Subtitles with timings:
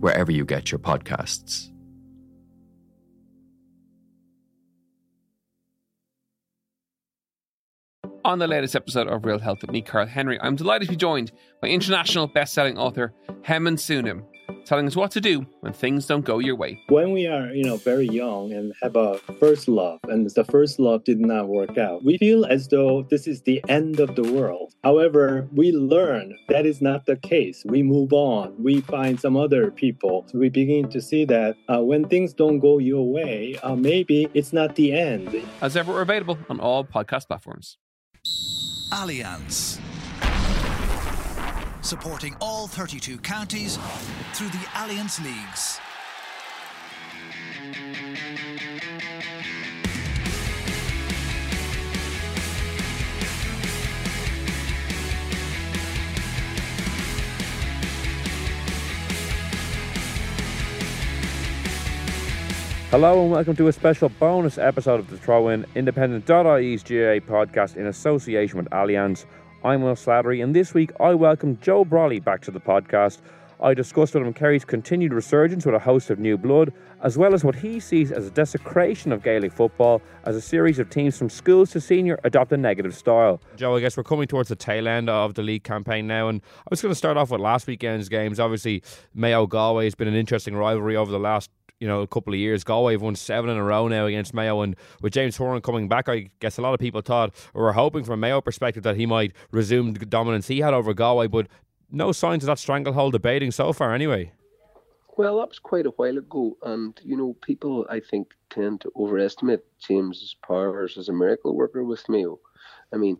[0.00, 1.70] wherever you get your podcasts.
[8.22, 10.96] On the latest episode of Real Health with me, Carl Henry, I'm delighted to be
[10.96, 11.32] joined
[11.62, 14.24] by international best-selling author Haemin Sunim,
[14.64, 16.82] telling us what to do when things don't go your way.
[16.88, 20.78] When we are, you know, very young and have a first love, and the first
[20.78, 24.22] love did not work out, we feel as though this is the end of the
[24.32, 24.74] world.
[24.84, 27.62] However, we learn that is not the case.
[27.66, 28.54] We move on.
[28.62, 30.24] We find some other people.
[30.28, 34.28] So we begin to see that uh, when things don't go your way, uh, maybe
[34.34, 35.42] it's not the end.
[35.60, 37.76] As ever, we're available on all podcast platforms.
[38.92, 39.80] Allianz.
[41.90, 43.76] Supporting all 32 counties
[44.34, 45.80] through the Allianz Leagues.
[62.92, 67.76] Hello and welcome to a special bonus episode of the Throw In Independent.ie's GAA podcast
[67.76, 69.24] in association with Allianz.
[69.62, 73.18] I'm Will Slattery, and this week I welcome Joe Brolly back to the podcast.
[73.62, 76.72] I discussed with him Kerry's continued resurgence with a host of new blood,
[77.02, 80.78] as well as what he sees as a desecration of Gaelic football as a series
[80.78, 83.38] of teams from schools to senior adopt a negative style.
[83.56, 86.40] Joe, I guess we're coming towards the tail end of the league campaign now, and
[86.60, 88.40] I was going to start off with last weekend's games.
[88.40, 91.50] Obviously, Mayo Galway has been an interesting rivalry over the last
[91.80, 92.62] you know, a couple of years.
[92.62, 95.88] Galway have won seven in a row now against Mayo, and with James Horan coming
[95.88, 98.82] back, I guess a lot of people thought or were hoping from a Mayo perspective
[98.84, 101.48] that he might resume the dominance he had over Galway, but
[101.90, 104.30] no signs of that stranglehold debating so far, anyway.
[105.16, 108.92] Well, that was quite a while ago, and you know, people I think tend to
[108.94, 112.38] overestimate James's powers as a miracle worker with Mayo.
[112.92, 113.18] I mean,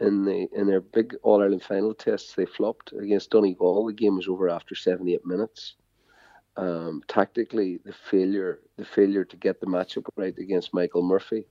[0.00, 3.86] in the in their big All Ireland final tests, they flopped against Donegal.
[3.86, 5.74] The game was over after 78 minutes
[6.58, 11.44] um, tactically the failure the failure to get the matchup right against Michael Murphy,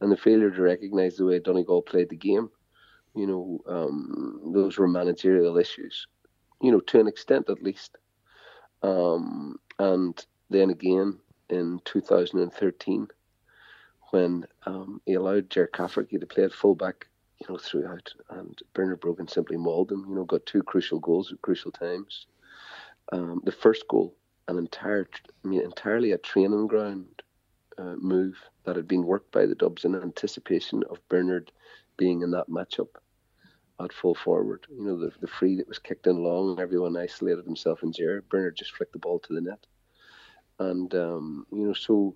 [0.00, 2.50] and the failure to recognise the way Donegal played the game.
[3.14, 6.06] You know, um, those were managerial issues.
[6.60, 7.96] You know, to an extent at least.
[8.82, 13.08] Um, and then again in 2013,
[14.10, 17.06] when um, he allowed Ger Cafferkey to play at fullback,
[17.40, 20.04] you know, throughout, and Bernard Brogan simply mauled him.
[20.08, 22.26] You know, got two crucial goals at crucial times.
[23.12, 24.14] Um, the first goal
[24.48, 25.08] an entire,
[25.44, 27.22] I mean, entirely a training ground
[27.78, 31.52] uh, move that had been worked by the Dubs in anticipation of Bernard
[31.96, 32.88] being in that matchup
[33.80, 34.66] at full forward.
[34.70, 37.92] You know, the, the free that was kicked in long, and everyone isolated himself in
[37.92, 38.28] Jared.
[38.28, 39.66] Bernard just flicked the ball to the net.
[40.58, 42.14] And, um, you know, so,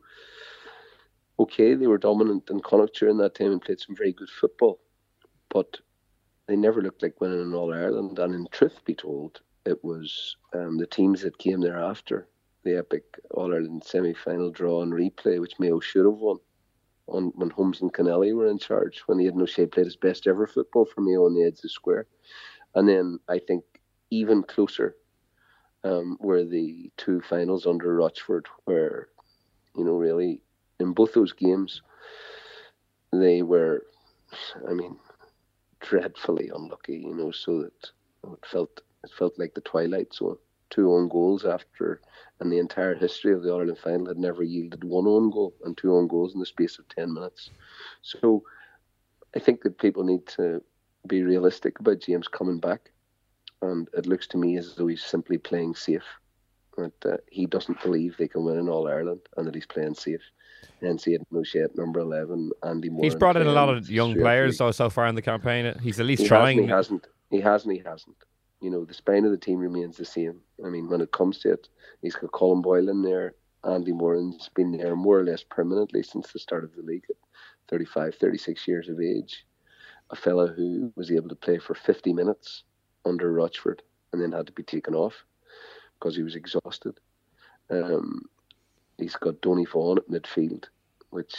[1.39, 4.79] okay, they were dominant in Connacht during that time and played some very good football,
[5.49, 5.79] but
[6.47, 8.19] they never looked like winning in All Ireland.
[8.19, 12.29] And in truth be told, it was um, the teams that came thereafter,
[12.65, 16.39] the epic All Ireland semi final draw and replay, which Mayo should have won
[17.09, 20.47] on when Holmes and Connelly were in charge, when Aidan O'Shea played his best ever
[20.47, 22.07] football for Mayo on the edge of the square.
[22.75, 23.65] And then I think
[24.11, 24.97] even closer
[25.85, 29.09] um, were the two finals under Rochford, where,
[29.77, 30.43] you know, really
[30.81, 31.83] in both those games,
[33.13, 33.87] they were,
[34.69, 34.97] I mean,
[35.81, 37.91] dreadfully unlucky, you know, so that
[38.33, 40.37] it felt it felt like the twilight zone.
[40.69, 42.01] Two own goals after,
[42.41, 45.77] and the entire history of the Ireland final had never yielded one own goal and
[45.77, 47.51] two own goals in the space of 10 minutes.
[48.03, 48.43] So
[49.35, 50.61] I think that people need to
[51.07, 52.91] be realistic about James coming back.
[53.63, 56.05] And it looks to me as though he's simply playing safe.
[56.77, 59.95] That uh, he doesn't believe they can win in All Ireland and that he's playing
[59.95, 60.21] safe.
[60.83, 60.99] Had
[61.33, 63.05] Moshe at number 11, Andy Moore.
[63.05, 65.75] He's brought in a lot of young players so, so far in the campaign.
[65.81, 66.69] He's at least he trying.
[66.69, 67.73] Hasn't, he hasn't.
[67.77, 67.79] He hasn't.
[67.79, 68.17] He hasn't
[68.61, 70.41] you know, the spine of the team remains the same.
[70.65, 71.69] I mean, when it comes to it,
[72.03, 73.35] he's got Colin Boyle in there.
[73.65, 77.17] Andy Moran's been there more or less permanently since the start of the league at
[77.69, 79.45] 35, 36 years of age.
[80.11, 82.63] A fellow who was able to play for 50 minutes
[83.05, 83.83] under Rochford
[84.13, 85.15] and then had to be taken off
[85.99, 86.99] because he was exhausted.
[87.71, 88.23] Um,
[88.99, 90.65] he's got Donny Vaughan at midfield,
[91.11, 91.35] which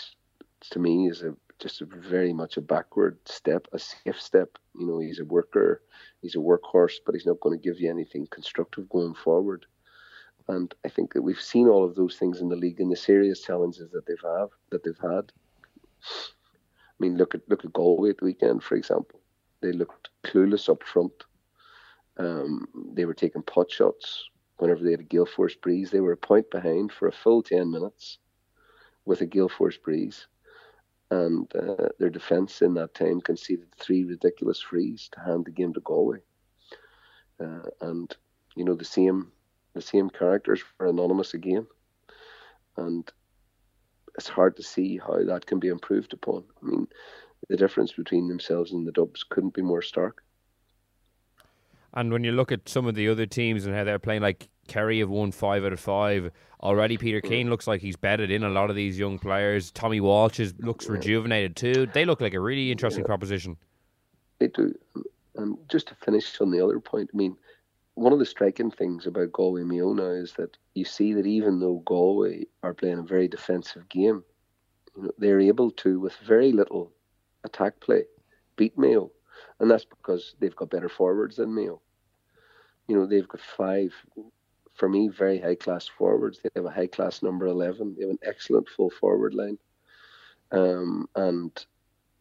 [0.71, 4.57] to me is a just a very much a backward step, a safe step.
[4.77, 5.81] You know, he's a worker,
[6.21, 9.65] he's a workhorse, but he's not going to give you anything constructive going forward.
[10.47, 12.95] and I think that we've seen all of those things in the league and the
[12.95, 15.31] serious challenges that they've have that they've had.
[16.03, 19.19] I mean, look at look at Galway at the weekend, for example.
[19.61, 21.23] They looked clueless up front.
[22.17, 25.91] Um, they were taking pot shots whenever they had a gale force breeze.
[25.91, 28.19] They were a point behind for a full ten minutes
[29.05, 30.27] with a gale force breeze,
[31.09, 35.73] and uh, their defence in that time conceded three ridiculous frees to hand the game
[35.73, 36.19] to Galway.
[37.39, 38.15] Uh, and
[38.55, 39.31] you know the same
[39.73, 41.67] the same characters were anonymous again,
[42.77, 43.11] and
[44.17, 46.43] it's hard to see how that can be improved upon.
[46.61, 46.87] I mean,
[47.47, 50.23] the difference between themselves and the Dubs couldn't be more stark.
[51.97, 54.49] And when you look at some of the other teams and how they're playing, like
[54.67, 56.29] Kerry have won five out of five
[56.61, 56.95] already.
[56.95, 57.27] Peter mm.
[57.27, 59.71] Keane looks like he's bedded in a lot of these young players.
[59.71, 61.87] Tommy Walsh is, looks rejuvenated too.
[61.93, 63.07] They look like a really interesting yeah.
[63.07, 63.57] proposition.
[64.37, 64.75] They do.
[65.37, 67.35] And just to finish on the other point, I mean,
[67.95, 71.59] one of the striking things about Galway Mayo now is that you see that even
[71.59, 74.23] though Galway are playing a very defensive game,
[74.95, 76.91] you know, they're able to, with very little
[77.43, 78.03] attack play,
[78.55, 79.09] beat Mayo.
[79.59, 81.81] And that's because they've got better forwards than Mayo.
[82.87, 83.93] You know, they've got five,
[84.73, 86.39] for me, very high class forwards.
[86.41, 87.95] They have a high class number 11.
[87.95, 89.57] They have an excellent full forward line.
[90.51, 91.51] Um, and,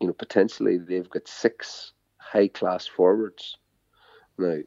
[0.01, 3.57] you know, potentially they've got six high class forwards.
[4.39, 4.59] Now,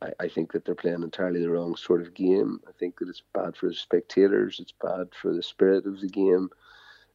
[0.00, 2.60] I, I think that they're playing entirely the wrong sort of game.
[2.68, 4.58] I think that it's bad for the spectators.
[4.60, 6.48] It's bad for the spirit of the game.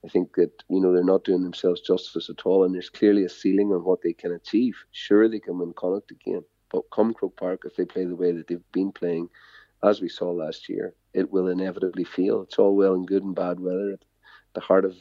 [0.05, 3.25] I think that you know they're not doing themselves justice at all, and there's clearly
[3.25, 4.75] a ceiling on what they can achieve.
[4.91, 6.43] Sure, they can win Connacht again,
[6.91, 9.29] come Croke Park, if they play the way that they've been playing,
[9.83, 12.41] as we saw last year, it will inevitably feel.
[12.41, 14.03] It's all well and good and bad weather at
[14.53, 14.95] the heart of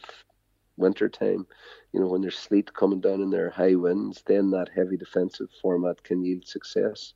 [0.77, 1.47] winter time.
[1.93, 4.97] You know, when there's sleet coming down and there are high winds, then that heavy
[4.97, 7.15] defensive format can yield success.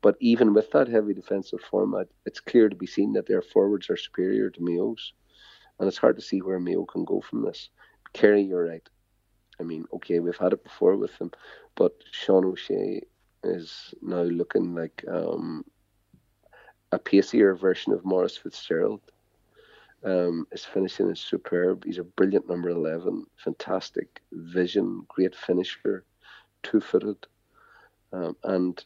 [0.00, 3.90] But even with that heavy defensive format, it's clear to be seen that their forwards
[3.90, 5.12] are superior to Mayo's.
[5.78, 7.70] And it's hard to see where Mayo can go from this.
[8.12, 8.86] Kerry, you're right.
[9.60, 11.32] I mean, okay, we've had it before with them,
[11.74, 13.02] but Sean O'Shea
[13.44, 15.64] is now looking like um,
[16.92, 19.00] a pacier version of Maurice Fitzgerald.
[20.04, 21.84] Um, his finishing is superb.
[21.84, 26.04] He's a brilliant number 11, fantastic vision, great finisher,
[26.62, 27.26] two footed.
[28.12, 28.84] Um, and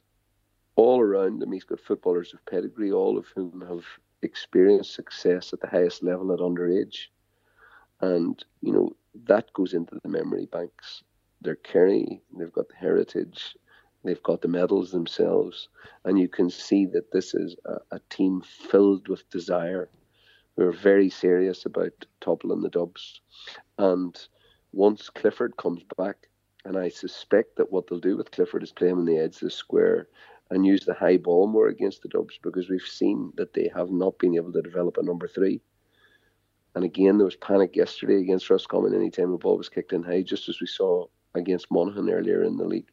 [0.77, 3.85] all around him, he's got footballers of pedigree, all of whom have
[4.23, 7.09] experienced success at the highest level at underage.
[8.01, 8.97] And, you know,
[9.27, 11.03] that goes into the memory banks.
[11.43, 13.57] They're Kerry, they've got the heritage,
[14.05, 15.69] they've got the medals themselves.
[16.05, 19.89] And you can see that this is a, a team filled with desire.
[20.57, 23.21] We're very serious about toppling the Dubs.
[23.79, 24.19] And
[24.73, 26.29] once Clifford comes back,
[26.65, 29.37] and I suspect that what they'll do with Clifford is play him on the edge
[29.37, 30.09] of the square
[30.51, 33.91] and use the high ball more against the Dubs because we've seen that they have
[33.91, 35.61] not been able to develop a number three.
[36.75, 40.23] And again, there was panic yesterday against Roscommon anytime the ball was kicked in high,
[40.23, 42.91] just as we saw against Monaghan earlier in the league.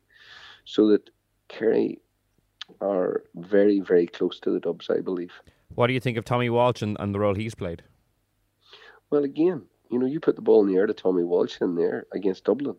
[0.70, 1.10] So that
[1.48, 2.00] Kerry
[2.80, 5.32] are very, very close to the Dubs, I believe.
[5.74, 7.82] What do you think of Tommy Walsh and, and the role he's played?
[9.10, 11.74] Well, again, you know, you put the ball in the air to Tommy Walsh in
[11.74, 12.76] there against Dublin,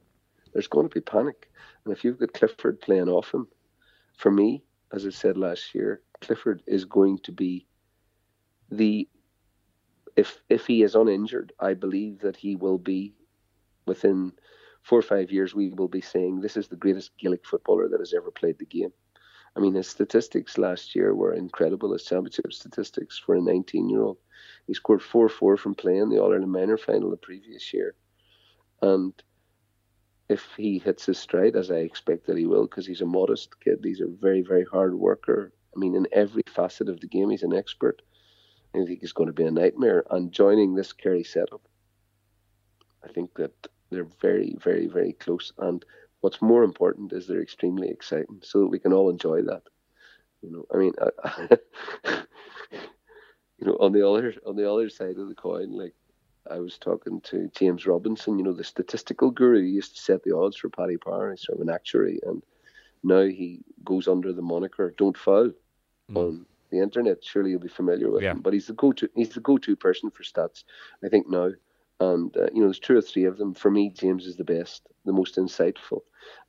[0.52, 1.50] there's going to be panic.
[1.84, 3.48] And if you've got Clifford playing off him,
[4.16, 7.66] for me, as I said last year, Clifford is going to be
[8.70, 9.08] the
[10.14, 13.14] if if he is uninjured, I believe that he will be
[13.84, 14.32] within
[14.90, 15.54] four or five years.
[15.54, 18.66] We will be saying this is the greatest Gaelic footballer that has ever played the
[18.66, 18.92] game.
[19.56, 21.92] I mean, his statistics last year were incredible.
[21.92, 24.18] His championship statistics for a 19-year-old.
[24.66, 27.94] He scored four-four from playing the All Ireland minor final the previous year,
[28.82, 29.12] and
[30.28, 33.60] if he hits his stride, as I expect that he will, because he's a modest
[33.60, 33.78] kid.
[33.82, 35.52] He's a very, very hard worker.
[35.74, 38.02] I mean, in every facet of the game, he's an expert.
[38.74, 40.04] I think he's going to be a nightmare.
[40.10, 41.62] And joining this Kerry setup,
[43.04, 45.52] I think that they're very, very, very close.
[45.58, 45.84] And
[46.20, 49.62] what's more important is they're extremely exciting, so that we can all enjoy that.
[50.42, 51.58] You know, I mean, I,
[53.58, 55.94] you know, on the other on the other side of the coin, like
[56.50, 59.62] I was talking to James Robinson, you know, the statistical guru.
[59.62, 61.30] He used to set the odds for Paddy Power.
[61.30, 62.42] He's sort of an actuary, and
[63.02, 65.52] now he goes under the moniker "Don't Foul"
[66.10, 66.16] mm.
[66.16, 67.22] on the internet.
[67.22, 68.32] Surely you'll be familiar with yeah.
[68.32, 68.40] him.
[68.40, 69.10] But he's the go-to.
[69.14, 70.64] He's the go-to person for stats.
[71.04, 71.50] I think now,
[72.00, 73.54] and uh, you know, there's two or three of them.
[73.54, 76.00] For me, James is the best, the most insightful.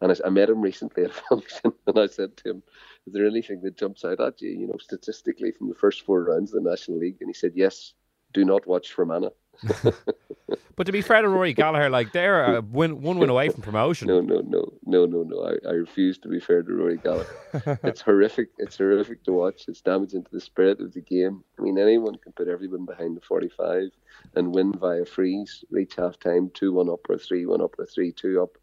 [0.01, 2.63] And I, I met him recently at a function, and I said to him,
[3.07, 6.23] "Is there anything that jumps out at you, you know, statistically from the first four
[6.23, 7.93] rounds of the National League?" And he said, "Yes."
[8.33, 9.31] Do not watch Fermanagh.
[10.75, 13.61] but to be fair to Rory Gallagher, like they're a win, one win away from
[13.61, 14.07] promotion.
[14.07, 15.43] No, no, no, no, no, no.
[15.43, 17.79] I, I refuse to be fair to Rory Gallagher.
[17.83, 18.49] it's horrific.
[18.57, 19.65] It's horrific to watch.
[19.67, 21.43] It's damaging to the spirit of the game.
[21.59, 23.91] I mean, anyone can put everyone behind the 45
[24.35, 27.85] and win via frees, reach half time, 2 1 up or 3 1 up or
[27.85, 28.57] 3 2 up.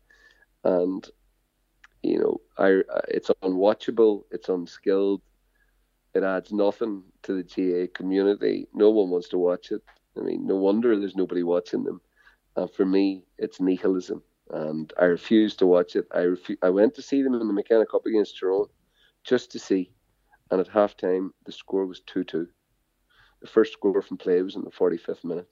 [0.65, 1.09] And,
[2.03, 5.23] you know, I, it's unwatchable, it's unskilled,
[6.15, 8.67] it adds nothing to the GAA community.
[8.75, 9.83] No one wants to watch it.
[10.19, 12.01] I mean, no wonder there's nobody watching them.
[12.57, 14.23] And for me, it's nihilism.
[14.51, 16.07] And I refuse to watch it.
[16.13, 18.69] I refu- I went to see them in the McKenna Cup against Tyrone
[19.25, 19.93] just to see.
[20.51, 22.49] And at half time, the score was 2 2.
[23.43, 25.49] The first score from play was in the 45th minute.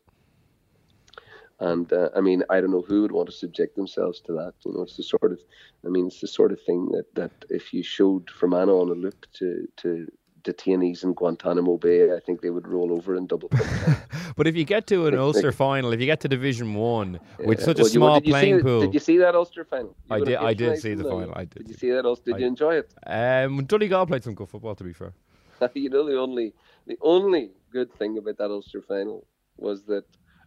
[1.61, 4.55] And uh, I mean, I don't know who would want to subject themselves to that.
[4.65, 5.41] You know, it's the sort of,
[5.85, 8.93] I mean, it's the sort of thing that, that if you showed Fermanagh on a
[8.93, 10.07] loop to, to
[10.47, 13.51] detainees in Guantanamo Bay, I think they would roll over in double.
[14.37, 17.59] but if you get to an Ulster final, if you get to Division One with
[17.61, 17.65] Yeah.
[17.65, 19.95] such a Well, you- small you playing see, pool, Did you see that Ulster final?
[20.11, 20.37] You I did.
[20.37, 21.33] I did see the them, final.
[21.35, 21.59] I did.
[21.59, 22.31] Did you see that Ulster?
[22.31, 22.95] Did I- you enjoy it?
[23.07, 24.75] Um, Donegal played some good football.
[24.77, 25.13] To be fair,
[25.75, 26.55] you know, the only
[26.87, 29.27] the only good thing about that Ulster final
[29.59, 30.05] was that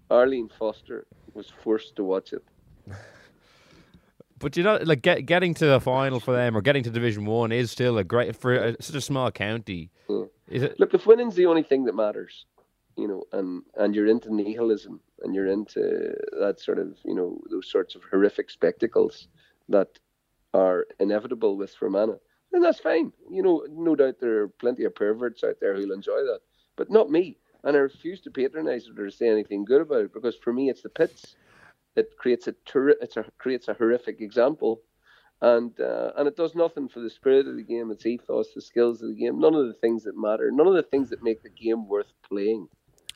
[0.10, 2.44] Arlene Foster was forced to watch it.
[4.40, 7.26] but you know, like get, getting to the final for them or getting to Division
[7.26, 9.92] One is still a great for a, such a small county.
[10.08, 10.24] Yeah.
[10.48, 10.80] Is it?
[10.80, 12.46] Look, if winning's the only thing that matters,
[12.98, 17.40] you know, and and you're into nihilism and you're into that sort of, you know,
[17.52, 19.28] those sorts of horrific spectacles
[19.68, 20.00] that
[20.54, 22.18] are inevitable with Fermanagh,
[22.52, 23.12] then that's fine.
[23.30, 26.40] You know, no doubt there are plenty of perverts out there who'll enjoy that,
[26.76, 27.38] but not me.
[27.64, 30.70] And I refuse to patronise it or say anything good about it because for me,
[30.70, 31.36] it's the pits
[32.00, 34.82] that creates a ter- it's a creates a horrific example
[35.42, 38.62] and uh, and it does nothing for the spirit of the game, its ethos, the
[38.62, 41.24] skills of the game, none of the things that matter, none of the things that
[41.24, 42.68] make the game worth playing.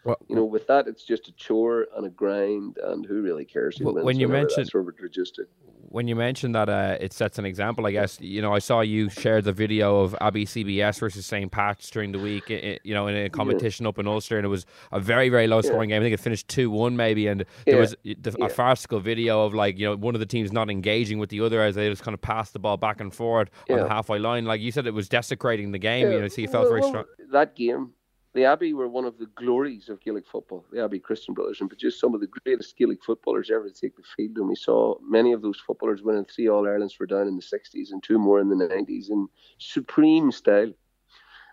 [0.05, 3.45] Well, You know, with that, it's just a chore and a grind, and who really
[3.45, 4.05] cares who Well, wins?
[4.05, 5.43] when you mentioned- where we're reduced to.
[5.93, 8.81] When you mentioned that uh, it sets an example, I guess you know I saw
[8.81, 11.51] you share the video of Abbey CBS versus St.
[11.51, 12.45] Pat's during the week.
[12.49, 15.29] i- i- you know, in a competition up in Ulster, and it was a very
[15.29, 16.01] very low scoring game.
[16.01, 17.79] I think it finished two one maybe, and there Yeah.
[17.79, 18.15] was Yeah.
[18.41, 21.41] a farcical video of like you know one of the teams not engaging with the
[21.41, 24.17] other as they just kind of passed the ball back and forward on the halfway
[24.19, 24.45] line.
[24.45, 26.07] Like you said, it was desecrating the game.
[26.07, 27.05] Yeah, You know, so you felt well, very well, strong.
[27.31, 27.91] That game,
[28.33, 30.65] the Abbey were one of the glories of Gaelic football.
[30.71, 33.95] The Abbey Christian Brothers and produced some of the greatest Gaelic footballers ever to take
[33.95, 34.37] the field.
[34.37, 37.43] And we saw many of those footballers winning three All Irelands for down in the
[37.43, 39.27] 60s and two more in the 90s in
[39.59, 40.73] supreme style.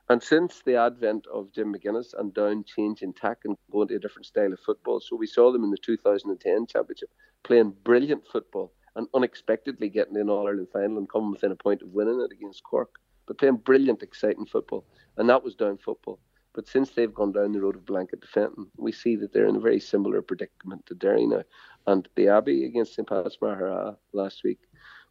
[0.08, 4.00] And since the advent of Jim McGuinness and Down changing tack and going to a
[4.00, 7.10] different style of football, so we saw them in the 2010 championship
[7.44, 11.82] playing brilliant football and unexpectedly getting an All Ireland final and coming within a point
[11.82, 14.84] of winning it against Cork, but playing brilliant, exciting football,
[15.18, 16.18] and that was down football.
[16.52, 19.56] But since they've gone down the road of blanket defending, we see that they're in
[19.56, 21.44] a very similar predicament to Derry now.
[21.86, 23.08] And the Abbey against St.
[23.08, 24.58] Pat's Maghera last week,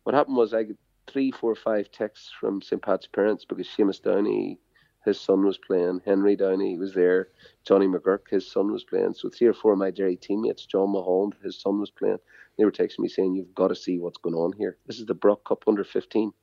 [0.03, 0.75] what happened was I got
[1.08, 2.81] three, four, five texts from St.
[2.81, 4.60] Pat's parents because Seamus Downey,
[5.05, 7.29] his son was playing, Henry Downey was there,
[7.65, 9.13] Johnny McGurk, his son was playing.
[9.13, 12.19] So three or four of my Derry teammates, John Mahone, his son was playing.
[12.58, 14.77] They were texting me saying, You've got to see what's going on here.
[14.86, 16.34] This is the Brock Cup under 15.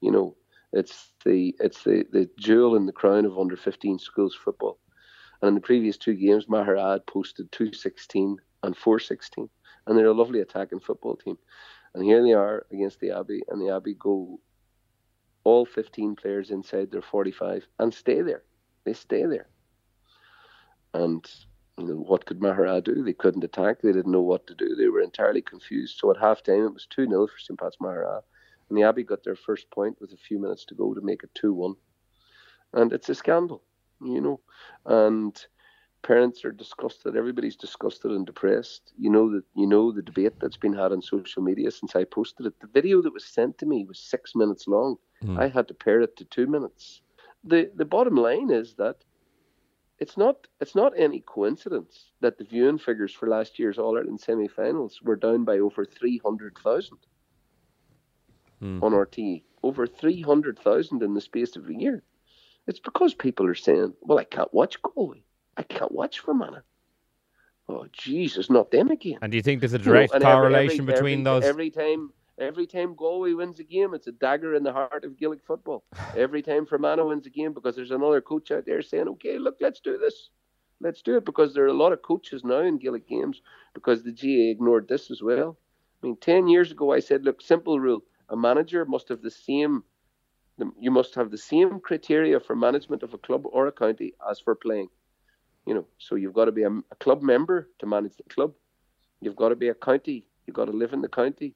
[0.00, 0.36] You know,
[0.72, 4.78] it's the it's the, the jewel in the crown of under 15 schools football.
[5.40, 9.48] And in the previous two games, Maghera had posted 216 and 416.
[9.86, 11.38] And they're a lovely attacking football team.
[11.94, 14.40] And here they are against the Abbey, and the Abbey go
[15.44, 18.42] all 15 players inside their 45 and stay there.
[18.84, 19.48] They stay there.
[20.92, 21.24] And
[21.78, 23.04] you know, what could Maghera do?
[23.04, 23.80] They couldn't attack.
[23.80, 24.74] They didn't know what to do.
[24.74, 25.98] They were entirely confused.
[25.98, 27.58] So at half time, it was 2 0 for St.
[27.58, 28.22] Pat's Maghera.
[28.68, 31.22] And the Abbey got their first point with a few minutes to go to make
[31.22, 31.74] it 2 1.
[32.74, 33.62] And it's a scandal,
[34.00, 34.40] you know.
[34.84, 35.40] And
[36.02, 37.16] parents are disgusted.
[37.16, 38.92] Everybody's disgusted and depressed.
[38.98, 42.04] You know that you know the debate that's been had on social media since I
[42.04, 42.58] posted it.
[42.60, 44.96] The video that was sent to me was six minutes long.
[45.22, 45.38] Hmm.
[45.38, 47.02] I had to pare it to two minutes.
[47.44, 48.96] The the bottom line is that
[49.98, 54.20] it's not it's not any coincidence that the viewing figures for last year's All Ireland
[54.20, 56.98] semi-finals were down by over three hundred thousand
[58.60, 58.82] Hmm.
[58.82, 59.42] on RTE.
[59.62, 62.02] Over three hundred thousand in the space of a year.
[62.66, 65.24] It's because people are saying, "Well, I can't watch Galway.
[65.56, 66.62] I can't watch Fermanagh.
[67.68, 70.24] Oh, Jesus, not them again." And do you think there's a You know, direct every-
[70.24, 71.44] correlation every- between every- those?
[71.44, 75.16] Every time, every time Galway wins a game, it's a dagger in the heart of
[75.16, 75.84] Gaelic football.
[76.16, 79.56] every time Fermanagh wins a game, because there's another coach out there saying, "Okay, look,
[79.60, 80.30] let's do this,
[80.80, 83.42] let's do it," because there are a lot of coaches now in Gaelic games
[83.74, 85.56] because the GAA ignored this as well.
[86.02, 89.30] I mean, ten years ago, I said, "Look, simple rule: a manager must have the
[89.30, 89.84] same
[90.80, 94.40] you must have the same criteria for management of a club or a county as
[94.40, 94.88] for playing.
[95.66, 98.54] You know, so you've got to be a, a club member to manage the club
[99.20, 100.26] You've got to be a county.
[100.46, 101.54] You've got to live in the county.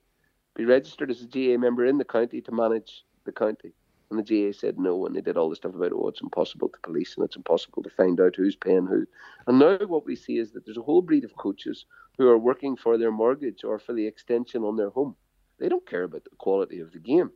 [0.55, 3.73] Be registered as a GAA member in the county to manage the county.
[4.09, 6.67] And the GAA said no, and they did all this stuff about, oh, it's impossible
[6.67, 9.05] to police and it's impossible to find out who's paying who.
[9.47, 11.85] And now what we see is that there's a whole breed of coaches
[12.17, 15.15] who are working for their mortgage or for the extension on their home.
[15.61, 17.29] They don't care about the quality of the game.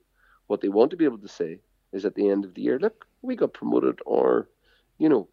[0.48, 1.60] What they want to be able to say
[1.94, 4.50] is at the end of the year, look, we got promoted, or,
[4.98, 5.28] you know,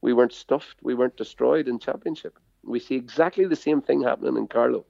[0.00, 2.38] we weren't stuffed, we weren't destroyed in championship.
[2.62, 4.86] We see exactly the same thing happening in Carlow.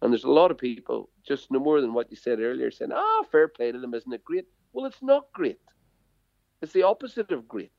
[0.00, 2.92] And there's a lot of people, just no more than what you said earlier, saying,
[2.94, 4.46] ah, oh, fair play to them, isn't it great?
[4.72, 5.60] Well, it's not great.
[6.62, 7.72] It's the opposite of great.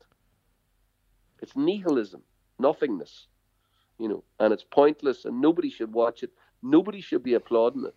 [1.42, 2.22] It's nihilism,
[2.60, 3.26] nothingness,
[3.98, 6.30] you know, and it's pointless and nobody should watch it.
[6.62, 7.96] Nobody should be applauding it.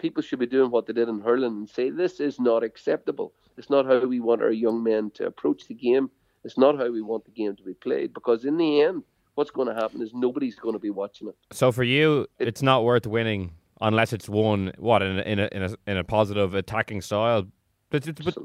[0.00, 3.34] People should be doing what they did in hurling and say, this is not acceptable.
[3.58, 6.10] It's not how we want our young men to approach the game.
[6.42, 9.02] It's not how we want the game to be played because in the end,
[9.34, 11.36] what's going to happen is nobody's going to be watching it.
[11.52, 13.52] So for you, it's not worth winning
[13.82, 17.46] unless it's won what in a, in a, in a, in a positive attacking style
[17.90, 18.36] but, but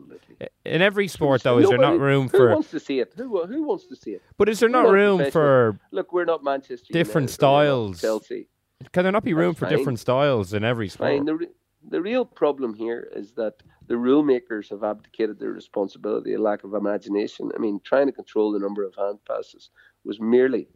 [0.66, 2.50] in every sport, though, is there not room who for?
[2.50, 3.14] Who wants to see it?
[3.16, 4.24] Who who wants to see it?
[4.38, 5.80] But is there not room for?
[5.92, 6.92] Look, we're not Manchester.
[6.92, 8.02] Different United, styles.
[8.02, 8.48] Chelsea.
[8.92, 9.78] Can there not be room That's for fine.
[9.78, 11.10] different styles in every sport?
[11.10, 11.26] Fine.
[11.26, 11.48] The, re-
[11.90, 16.64] the real problem here is that the rule makers have abdicated their responsibility, a lack
[16.64, 17.52] of imagination.
[17.56, 19.70] I mean, trying to control the number of hand passes
[20.04, 20.68] was merely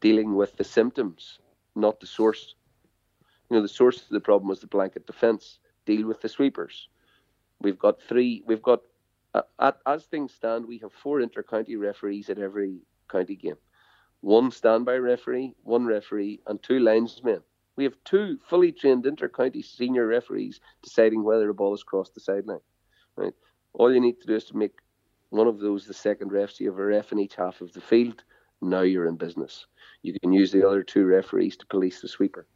[0.00, 1.38] dealing with the symptoms,
[1.74, 2.54] not the source.
[3.50, 5.58] You know, the source of the problem was the blanket defence.
[5.84, 6.88] Deal with the sweepers.
[7.60, 8.42] We've got three.
[8.46, 8.80] We've got,
[9.34, 12.80] uh, at, as things stand, we have four inter-county referees at every
[13.10, 13.56] county game.
[14.22, 17.42] One standby referee, one referee, and two linesmen.
[17.74, 22.20] We have two fully trained inter-county senior referees deciding whether a ball has crossed the
[22.20, 22.60] sideline.
[23.16, 23.32] Right.
[23.72, 24.78] All you need to do is to make
[25.30, 26.52] one of those the second ref.
[26.52, 28.22] So you have a ref in each half of the field.
[28.60, 29.66] Now you're in business.
[30.02, 32.46] You can use the other two referees to police the sweeper.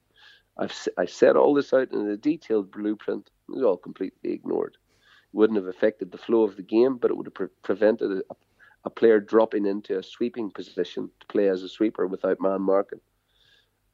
[0.57, 3.29] I've I set all this out in a detailed blueprint.
[3.49, 4.75] It was all completely ignored.
[5.33, 8.13] It wouldn't have affected the flow of the game, but it would have pre- prevented
[8.13, 8.37] a, a
[8.91, 13.01] player dropping into a sweeping position to play as a sweeper without man marking.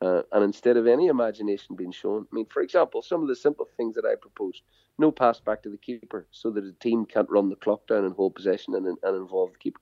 [0.00, 3.36] Uh, and instead of any imagination being shown, I mean, for example, some of the
[3.36, 4.62] simple things that I proposed
[4.98, 8.04] no pass back to the keeper so that a team can't run the clock down
[8.04, 9.80] and hold possession and, and involve the keeper.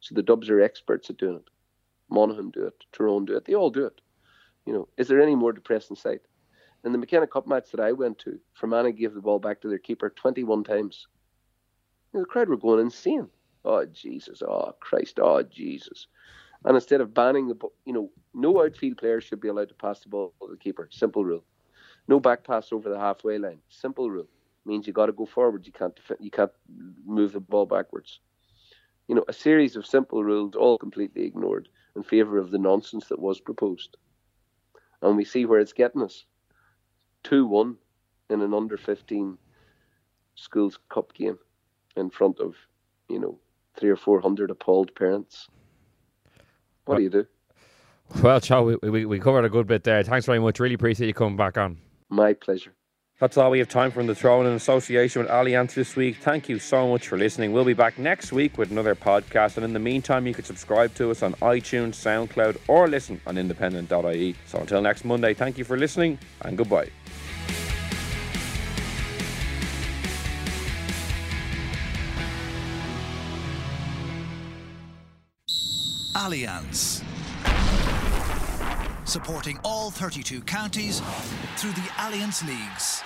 [0.00, 1.48] So the Dubs are experts at doing it.
[2.10, 4.00] Monaghan do it, Tyrone do it, they all do it.
[4.66, 6.20] You know, is there any more depressing sight?
[6.84, 9.68] In the McKenna Cup match that I went to, Fermanagh gave the ball back to
[9.68, 11.06] their keeper 21 times.
[12.12, 13.28] You know, the crowd were going insane.
[13.64, 14.42] Oh, Jesus.
[14.42, 15.18] Oh, Christ.
[15.20, 16.06] Oh, Jesus.
[16.64, 20.00] And instead of banning the, you know, no outfield player should be allowed to pass
[20.00, 20.88] the ball to the keeper.
[20.90, 21.44] Simple rule.
[22.08, 23.60] No back pass over the halfway line.
[23.68, 24.28] Simple rule.
[24.66, 25.66] Means you got to go forward.
[25.66, 26.50] You can't you can't
[27.06, 28.20] move the ball backwards.
[29.08, 33.08] You know, a series of simple rules, all completely ignored in favour of the nonsense
[33.08, 33.96] that was proposed.
[35.02, 36.24] And we see where it's getting us.
[37.24, 37.76] 2 1
[38.28, 39.38] in an under 15
[40.34, 41.38] schools cup game
[41.96, 42.54] in front of,
[43.08, 43.38] you know,
[43.80, 45.48] three or 400 appalled parents.
[46.84, 47.26] What do you do?
[48.22, 50.02] Well, Joe, we, we, we covered a good bit there.
[50.02, 50.60] Thanks very much.
[50.60, 51.78] Really appreciate you coming back on.
[52.08, 52.74] My pleasure.
[53.20, 56.16] That's all we have time for in the Throw In association with Allianz this week.
[56.16, 57.52] Thank you so much for listening.
[57.52, 59.56] We'll be back next week with another podcast.
[59.56, 63.36] And in the meantime, you can subscribe to us on iTunes, SoundCloud, or listen on
[63.36, 64.34] independent.ie.
[64.46, 66.90] So until next Monday, thank you for listening and goodbye.
[76.30, 77.02] Allianz.
[79.04, 81.00] Supporting all 32 counties
[81.56, 83.02] through the Allianz Leagues.